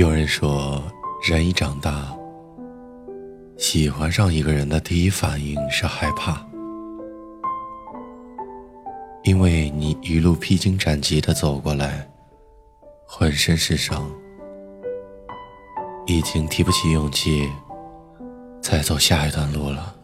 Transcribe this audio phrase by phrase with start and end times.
[0.00, 0.82] 有人说，
[1.22, 2.16] 人一长大，
[3.58, 6.42] 喜欢上一个人的第一反应是害怕，
[9.24, 12.08] 因为你一路披荆斩棘的走过来，
[13.06, 14.10] 浑身是伤，
[16.06, 17.52] 已经提不起勇气
[18.62, 19.94] 再走下一段路了。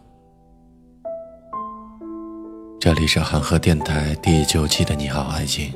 [2.79, 5.73] 这里是韩河电台第九期的《你好，爱情》，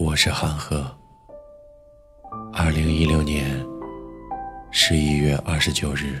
[0.00, 0.84] 我是韩河。
[2.60, 3.64] 二零一六年
[4.72, 6.20] 十一月二十九日，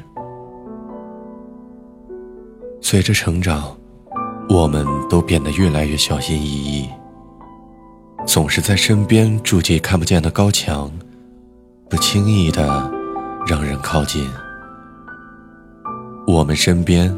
[2.80, 3.76] 随着成长，
[4.48, 6.88] 我们都变得越来越小心翼翼，
[8.24, 10.88] 总是在身边筑起看不见的高墙，
[11.90, 12.88] 不轻易的
[13.44, 14.24] 让人靠近。
[16.24, 17.12] 我们身边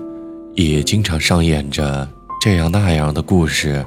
[0.54, 2.08] 也经常上演着
[2.40, 3.84] 这样那样的故事，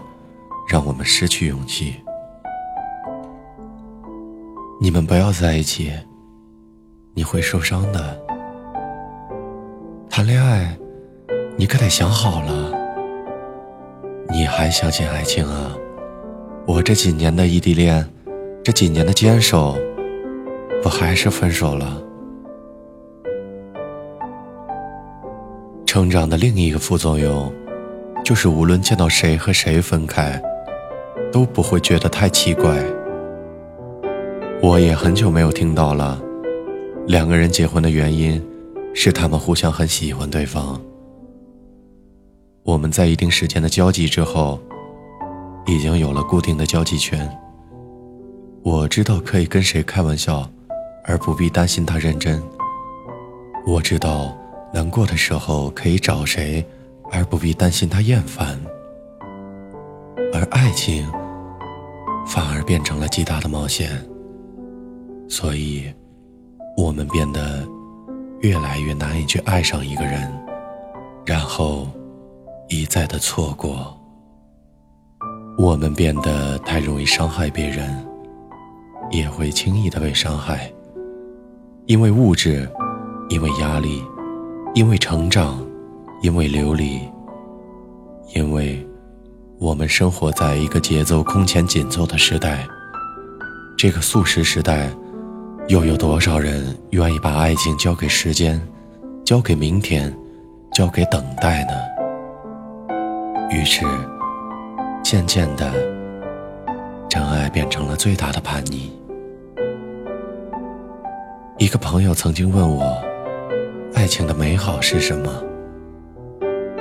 [0.70, 1.96] 让我们失去勇气。
[4.84, 5.94] 你们不要在一起，
[7.14, 8.22] 你会受伤的。
[10.10, 10.78] 谈恋爱，
[11.56, 12.70] 你可得想好了。
[14.30, 15.72] 你还相信爱情啊？
[16.68, 18.06] 我这几年的异地恋，
[18.62, 19.78] 这几年的坚守，
[20.82, 22.04] 不还是分手了？
[25.86, 27.50] 成长的另一个副作用，
[28.26, 30.42] 就是无论见到谁和谁分开，
[31.32, 32.84] 都不会觉得太奇怪。
[34.64, 36.18] 我也很久没有听到了，
[37.06, 38.42] 两个人结婚的原因
[38.96, 40.82] 是他们互相很喜欢对方。
[42.64, 44.58] 我们在一定时间的交集之后，
[45.66, 47.30] 已经有了固定的交际圈。
[48.64, 50.50] 我知道可以跟谁开玩笑，
[51.04, 52.42] 而不必担心他认真。
[53.68, 54.34] 我知道
[54.74, 56.66] 难过的时候可以找谁，
[57.12, 58.58] 而不必担心他厌烦。
[60.34, 61.06] 而爱情
[62.26, 64.02] 反而变成了极大的冒险。
[65.28, 65.92] 所以，
[66.78, 67.68] 我们变得
[68.42, 70.32] 越来越难以去爱上一个人，
[71.26, 71.88] 然后
[72.70, 73.98] 一再的错过。
[75.58, 78.06] 我们变得太容易伤害别人，
[79.12, 80.72] 也会轻易的被伤害。
[81.86, 82.70] 因为物质，
[83.30, 84.04] 因为压力，
[84.74, 85.66] 因为成长，
[86.22, 87.00] 因为流离，
[88.36, 88.86] 因为
[89.60, 92.68] 我们生活在一个节奏空前紧凑的时代，
[93.78, 94.92] 这个速食时代。
[95.68, 98.62] 又有多少人愿意把爱情交给时间，
[99.26, 100.14] 交给明天，
[100.74, 101.74] 交给等待呢？
[103.50, 103.86] 于是，
[105.02, 105.72] 渐渐的，
[107.10, 108.92] 真爱变成了最大的叛逆。
[111.58, 113.02] 一个朋友曾经问我
[113.96, 115.32] ：“爱情的美好是什么？”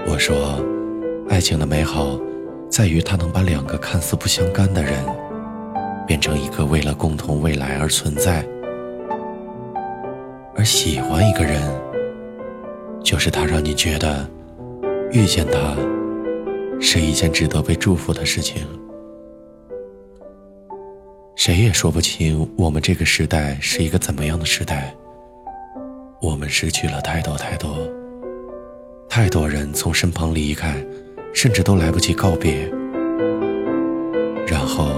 [0.09, 0.61] 我说
[1.31, 2.19] ：“爱情的美好，
[2.69, 4.93] 在于它能把两个看似不相干的人，
[6.05, 8.45] 变成一个为了共同未来而存在。”
[10.63, 11.61] 而喜欢一个人，
[13.03, 14.25] 就是他让你觉得
[15.11, 15.77] 遇见他
[16.81, 18.65] 是一件值得被祝福的事情。
[21.35, 24.95] 谁也说不清我们这个时代是一个怎么样的时代。
[26.21, 27.77] 我们失去了太多太多，
[29.09, 30.77] 太多人从身旁离开，
[31.35, 32.71] 甚至都来不及告别。
[34.47, 34.93] 然后，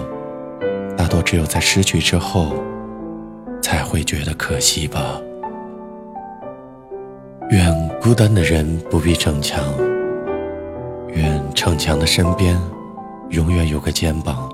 [0.95, 2.55] 大多只有在失去之后，
[3.63, 5.19] 才会觉得可惜吧。
[7.51, 9.63] 愿孤单的人不必逞强，
[11.09, 12.59] 愿逞强的身边
[13.29, 14.51] 永远有个肩膀，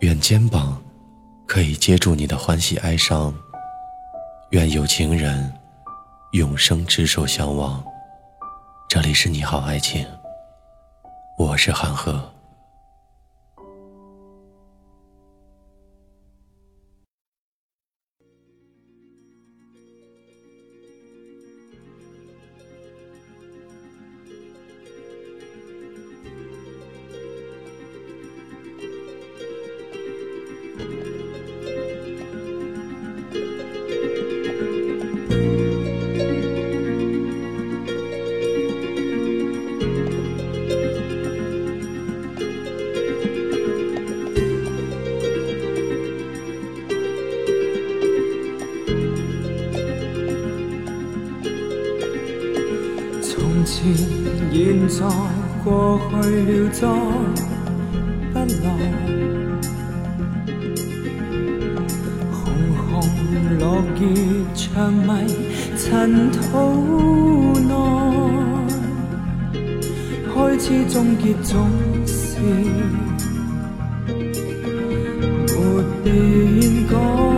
[0.00, 0.76] 愿肩膀
[1.46, 3.32] 可以接住你的欢喜哀伤，
[4.50, 5.52] 愿有情人
[6.32, 7.82] 永生执手相望。
[8.88, 10.04] 这里是你好爱情，
[11.38, 12.20] 我是韩赫。
[54.52, 54.98] 现在、
[55.64, 56.26] 过去
[56.68, 56.88] 了，
[58.34, 58.68] 再不来。
[62.32, 62.38] 红
[62.76, 62.88] 红
[63.58, 63.60] 落
[63.98, 64.02] 叶
[64.54, 65.08] 长迷
[65.76, 65.78] 尘
[66.32, 66.38] 土
[67.60, 67.72] 内，
[70.34, 71.48] 开始终结总
[72.06, 72.10] 是
[75.46, 75.58] 没
[76.04, 76.06] 变
[76.88, 77.29] 改。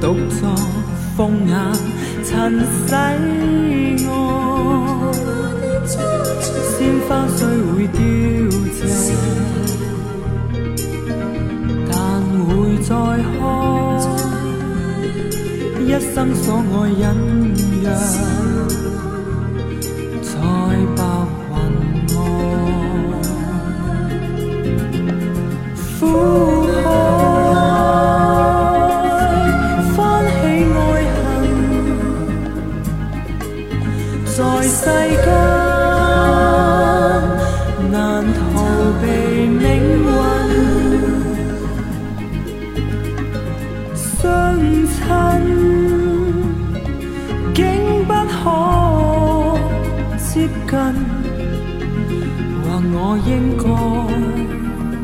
[0.00, 0.48] 独坐
[1.16, 1.52] 风眼
[2.24, 2.96] 尘世外，
[6.78, 6.78] 鲜
[7.08, 7.38] 花虽
[7.72, 7.98] 会凋
[8.70, 8.78] 谢，
[11.90, 11.92] 但
[12.46, 12.48] 会
[12.82, 12.88] 再
[13.34, 13.40] 开，
[15.84, 17.02] 一生所爱隐
[17.82, 17.84] 约
[50.38, 51.28] 爱隐约。
[52.90, 53.64] 我应该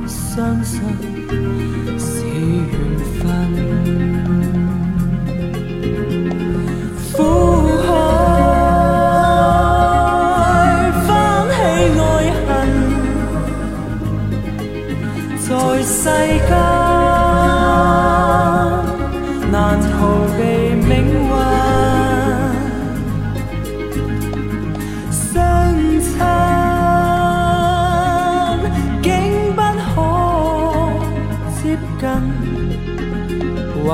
[0.06, 0.80] 相信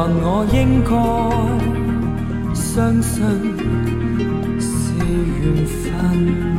[0.03, 0.91] 但我应该
[2.55, 3.23] 相信
[4.59, 6.50] 是缘分。